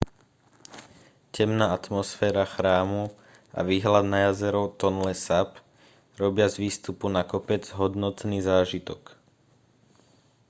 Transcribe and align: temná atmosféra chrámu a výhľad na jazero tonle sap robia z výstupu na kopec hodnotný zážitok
temná 1.35 1.67
atmosféra 1.79 2.41
chrámu 2.53 3.03
a 3.53 3.59
výhľad 3.69 4.05
na 4.11 4.17
jazero 4.33 4.63
tonle 4.81 5.13
sap 5.25 5.49
robia 6.21 6.47
z 6.49 6.55
výstupu 6.63 7.05
na 7.15 7.21
kopec 7.31 7.63
hodnotný 7.79 8.37
zážitok 8.49 9.01